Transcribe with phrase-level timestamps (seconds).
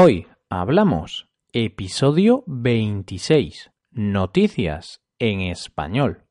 [0.00, 6.22] Hoy hablamos episodio 26, noticias en español.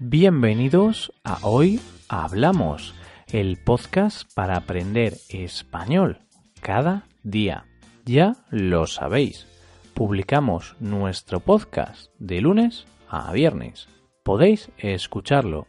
[0.00, 2.94] Bienvenidos a Hoy Hablamos,
[3.32, 6.18] el podcast para aprender español
[6.60, 7.64] cada día.
[8.04, 9.46] Ya lo sabéis,
[9.94, 13.88] publicamos nuestro podcast de lunes a viernes.
[14.22, 15.68] Podéis escucharlo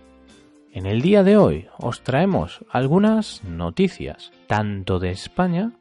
[0.73, 5.73] En el día de hoy os traemos algunas noticias, tanto de España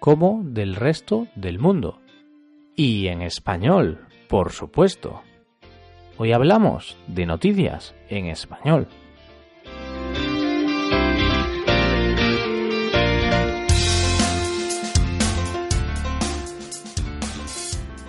[0.00, 1.98] como del resto del mundo.
[2.76, 5.22] Y en español, por supuesto.
[6.18, 8.86] Hoy hablamos de noticias en español.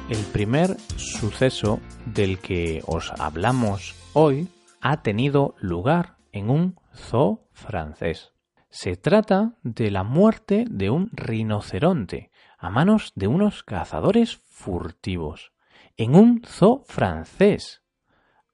[0.10, 4.50] El primer suceso del que os hablamos hoy
[4.82, 8.34] ha tenido lugar en un zoo francés.
[8.70, 15.54] Se trata de la muerte de un rinoceronte a manos de unos cazadores furtivos
[15.96, 17.84] en un zoo francés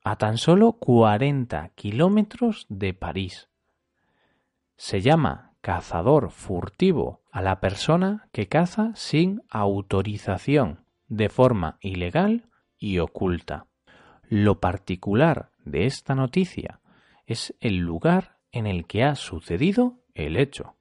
[0.04, 3.50] a tan solo 40 kilómetros de París.
[4.78, 12.46] Se llama cazador furtivo a la persona que caza sin autorización de forma ilegal
[12.78, 13.66] y oculta.
[14.30, 16.81] Lo particular de esta noticia
[17.32, 20.76] es el lugar en el que ha sucedido el hecho.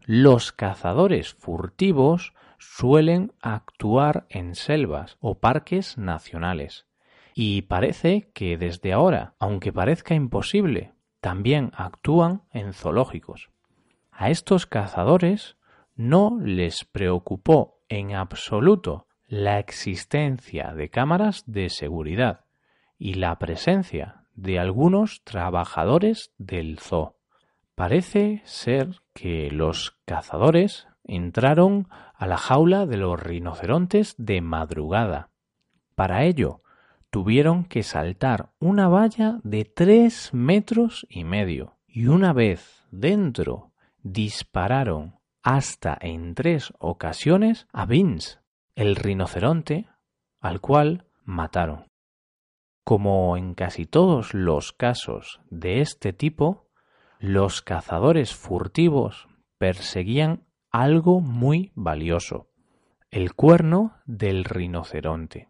[0.00, 6.86] Los cazadores furtivos suelen actuar en selvas o parques nacionales.
[7.34, 13.50] Y parece que desde ahora, aunque parezca imposible, también actúan en zoológicos.
[14.10, 15.56] A estos cazadores
[15.94, 22.44] no les preocupó en absoluto la existencia de cámaras de seguridad
[22.98, 27.16] y la presencia de algunos trabajadores del zoo.
[27.74, 35.30] Parece ser que los cazadores entraron a la jaula de los rinocerontes de madrugada.
[35.94, 36.62] Para ello,
[37.10, 45.16] tuvieron que saltar una valla de tres metros y medio, y una vez dentro dispararon
[45.42, 48.38] hasta en tres ocasiones a Vince,
[48.74, 49.86] el rinoceronte
[50.40, 51.89] al cual mataron.
[52.84, 56.68] Como en casi todos los casos de este tipo,
[57.18, 62.48] los cazadores furtivos perseguían algo muy valioso,
[63.10, 65.48] el cuerno del rinoceronte.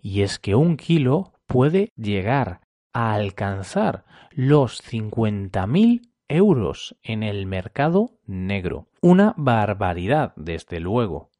[0.00, 2.62] Y es que un kilo puede llegar
[2.92, 8.88] a alcanzar los 50.000 euros en el mercado negro.
[9.00, 11.30] Una barbaridad, desde luego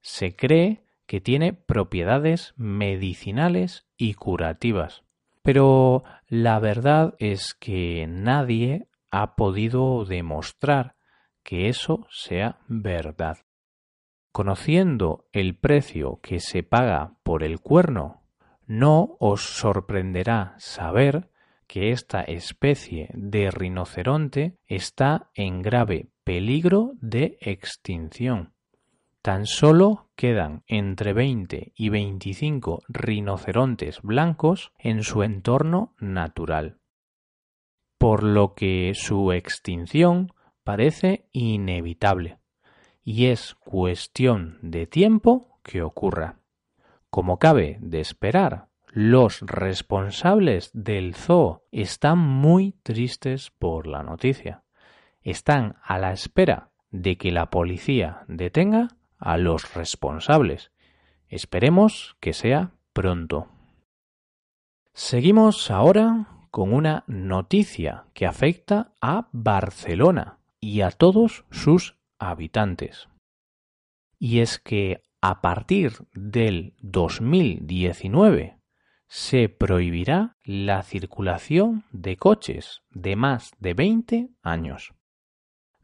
[0.00, 5.02] se cree que tiene propiedades medicinales y curativas.
[5.42, 10.94] Pero la verdad es que nadie ha podido demostrar
[11.42, 13.38] que eso sea verdad.
[14.32, 18.22] Conociendo el precio que se paga por el cuerno,
[18.66, 21.30] no os sorprenderá saber
[21.66, 28.54] que esta especie de rinoceronte está en grave peligro de extinción.
[29.28, 36.78] Tan solo quedan entre 20 y 25 rinocerontes blancos en su entorno natural,
[37.98, 40.32] por lo que su extinción
[40.64, 42.38] parece inevitable
[43.04, 46.38] y es cuestión de tiempo que ocurra.
[47.10, 54.64] Como cabe de esperar, los responsables del zoo están muy tristes por la noticia.
[55.20, 60.72] Están a la espera de que la policía detenga a los responsables.
[61.28, 63.48] Esperemos que sea pronto.
[64.94, 73.08] Seguimos ahora con una noticia que afecta a Barcelona y a todos sus habitantes.
[74.18, 78.58] Y es que a partir del 2019
[79.08, 84.92] se prohibirá la circulación de coches de más de 20 años.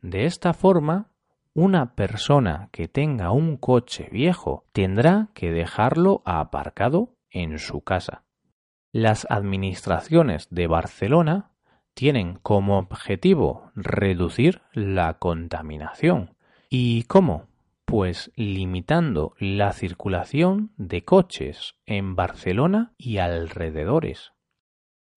[0.02, 1.13] De esta forma,
[1.55, 8.25] una persona que tenga un coche viejo tendrá que dejarlo aparcado en su casa.
[8.93, 11.53] Las administraciones de Barcelona
[11.95, 16.37] tienen como objetivo reducir la contaminación.
[16.69, 17.47] ¿Y cómo?
[17.85, 24.33] Pues limitando la circulación de coches en Barcelona y alrededores.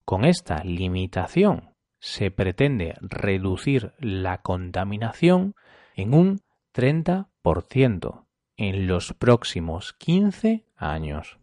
[0.06, 5.56] Con esta limitación se pretende reducir la contaminación
[5.98, 6.40] en un
[6.74, 11.40] 30% en los próximos 15 años.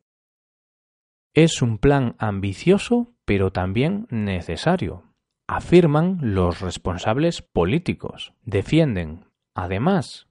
[1.34, 5.02] Es un plan ambicioso, pero también necesario,
[5.46, 8.32] afirman los responsables políticos.
[8.42, 10.28] Defienden, además,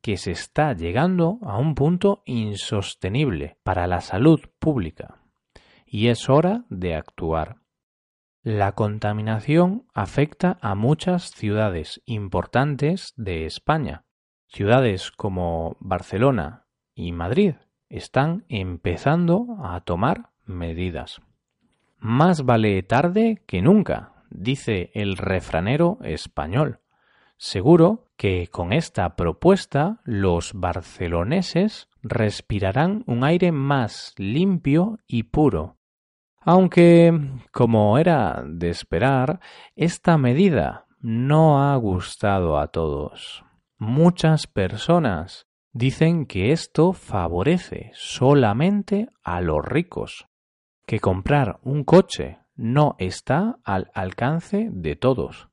[0.00, 5.20] que se está llegando a un punto insostenible para la salud pública
[5.86, 7.63] y es hora de actuar.
[8.44, 14.04] La contaminación afecta a muchas ciudades importantes de España.
[14.48, 17.54] Ciudades como Barcelona y Madrid
[17.88, 21.22] están empezando a tomar medidas.
[21.96, 26.80] Más vale tarde que nunca, dice el refranero español.
[27.38, 35.78] Seguro que con esta propuesta los barceloneses respirarán un aire más limpio y puro
[36.44, 37.12] aunque,
[37.52, 39.40] como era de esperar,
[39.74, 43.44] esta medida no ha gustado a todos.
[43.78, 50.26] Muchas personas dicen que esto favorece solamente a los ricos,
[50.86, 55.48] que comprar un coche no está al alcance de todos.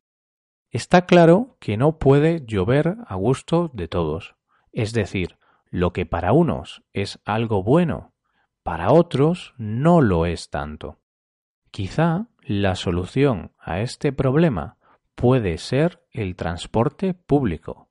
[0.69, 4.35] Está claro que no puede llover a gusto de todos.
[4.71, 5.37] Es decir,
[5.69, 8.10] lo que para unos es algo bueno
[8.63, 10.99] para otros no lo es tanto.
[11.71, 14.77] Quizá la solución a este problema
[15.15, 17.89] puede ser el transporte público.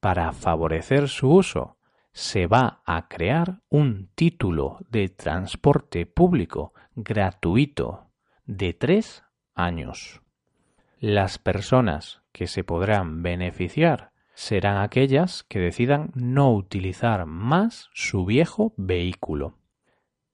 [0.00, 1.76] Para favorecer su uso,
[2.12, 8.10] se va a crear un título de transporte público gratuito
[8.44, 9.24] de tres
[9.54, 10.22] años.
[10.98, 18.72] Las personas que se podrán beneficiar serán aquellas que decidan no utilizar más su viejo
[18.76, 19.58] vehículo.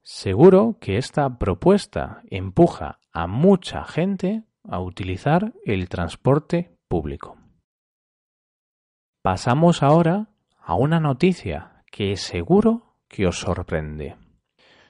[0.06, 7.38] Seguro que esta propuesta empuja a mucha gente a utilizar el transporte público.
[9.22, 10.28] Pasamos ahora
[10.60, 14.16] a una noticia que seguro que os sorprende.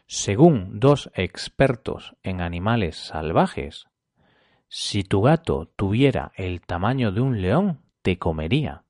[0.09, 3.87] Según dos expertos en animales salvajes,
[4.69, 8.84] si tu gato tuviera el tamaño de un león, te comería.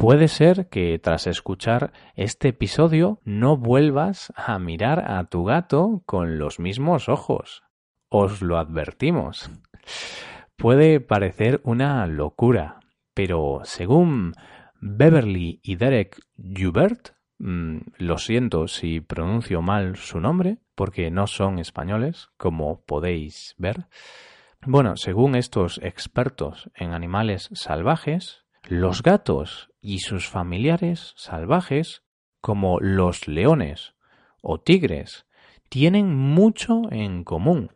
[0.00, 6.38] Puede ser que tras escuchar este episodio no vuelvas a mirar a tu gato con
[6.38, 7.64] los mismos ojos.
[8.08, 9.50] Os lo advertimos.
[10.56, 12.80] Puede parecer una locura,
[13.12, 14.32] pero según
[14.80, 21.58] Beverly y Derek Hubert, mm, lo siento si pronuncio mal su nombre, porque no son
[21.58, 23.84] españoles, como podéis ver.
[24.64, 32.02] Bueno, según estos expertos en animales salvajes, los gatos y sus familiares salvajes,
[32.40, 33.94] como los leones
[34.42, 35.26] o tigres,
[35.68, 37.72] tienen mucho en común,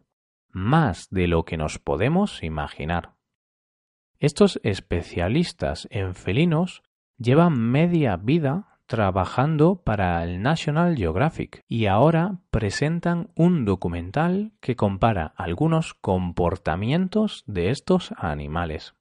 [0.50, 3.14] más de lo que nos podemos imaginar.
[4.18, 6.82] Estos especialistas en felinos
[7.18, 15.32] llevan media vida trabajando para el National Geographic y ahora presentan un documental que compara
[15.36, 18.94] algunos comportamientos de estos animales.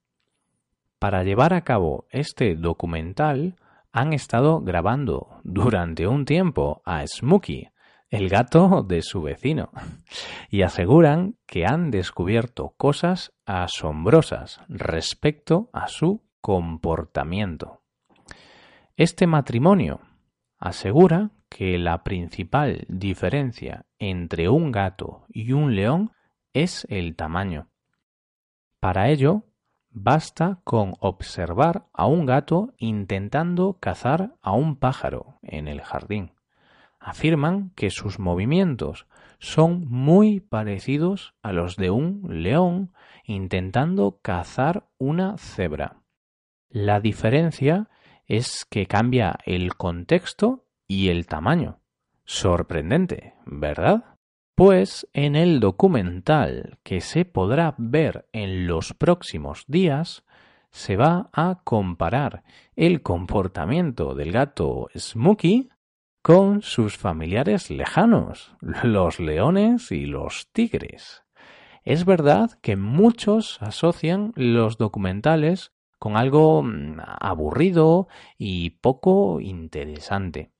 [1.04, 3.56] Para llevar a cabo este documental
[3.92, 7.68] han estado grabando durante un tiempo a Smokey,
[8.08, 9.70] el gato de su vecino,
[10.48, 17.82] y aseguran que han descubierto cosas asombrosas respecto a su comportamiento.
[18.96, 20.00] Este matrimonio
[20.56, 26.12] asegura que la principal diferencia entre un gato y un león
[26.54, 27.68] es el tamaño.
[28.80, 29.44] Para ello,
[29.96, 36.32] Basta con observar a un gato intentando cazar a un pájaro en el jardín.
[36.98, 39.06] Afirman que sus movimientos
[39.38, 42.92] son muy parecidos a los de un león
[43.24, 46.02] intentando cazar una cebra.
[46.68, 47.88] La diferencia
[48.26, 51.78] es que cambia el contexto y el tamaño.
[52.24, 54.13] Sorprendente, ¿verdad?
[54.54, 60.24] Pues en el documental que se podrá ver en los próximos días,
[60.70, 62.44] se va a comparar
[62.76, 65.70] el comportamiento del gato Smokey
[66.22, 71.24] con sus familiares lejanos, los leones y los tigres.
[71.82, 78.06] Es verdad que muchos asocian los documentales con algo mm, aburrido
[78.38, 80.52] y poco interesante.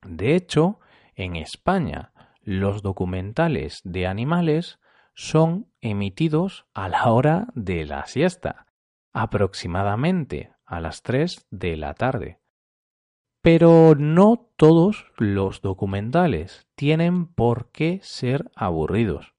[0.00, 0.80] De hecho,
[1.14, 2.13] en España
[2.44, 4.78] los documentales de animales
[5.14, 8.66] son emitidos a la hora de la siesta,
[9.12, 12.38] aproximadamente a las 3 de la tarde.
[13.40, 19.34] Pero no todos los documentales tienen por qué ser aburridos.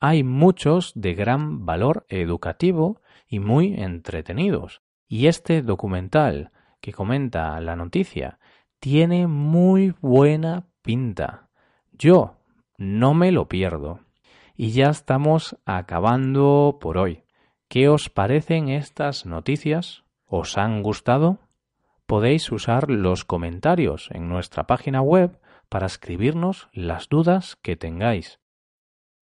[0.00, 4.82] Hay muchos de gran valor educativo y muy entretenidos.
[5.06, 8.38] Y este documental que comenta la noticia
[8.80, 11.50] tiene muy buena pinta.
[11.92, 12.41] Yo
[12.82, 14.00] no me lo pierdo.
[14.56, 17.22] Y ya estamos acabando por hoy.
[17.68, 20.02] ¿Qué os parecen estas noticias?
[20.26, 21.38] ¿Os han gustado?
[22.06, 28.40] Podéis usar los comentarios en nuestra página web para escribirnos las dudas que tengáis.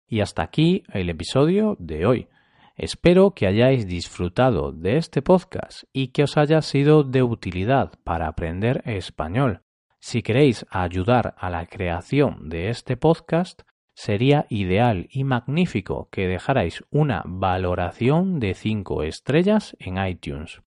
[0.09, 2.29] Y hasta aquí el episodio de hoy.
[2.77, 8.27] Espero que hayáis disfrutado de este podcast y que os haya sido de utilidad para
[8.27, 9.63] aprender español.
[10.01, 13.63] Si queréis ayudar a la creación de este podcast,
[13.95, 20.63] sería ideal y magnífico que dejarais una valoración de 5 estrellas en iTunes.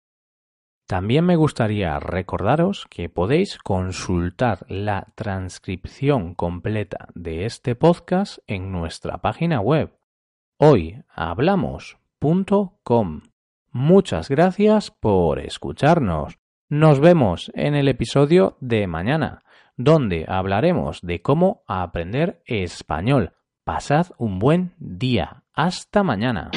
[0.85, 9.17] También me gustaría recordaros que podéis consultar la transcripción completa de este podcast en nuestra
[9.17, 9.97] página web
[10.57, 13.21] hoyhablamos.com.
[13.71, 16.42] Muchas gracias por escucharnos.
[16.75, 19.43] Nos vemos en el episodio de mañana,
[19.77, 23.33] donde hablaremos de cómo aprender español.
[23.63, 25.43] Pasad un buen día.
[25.53, 26.49] Hasta mañana.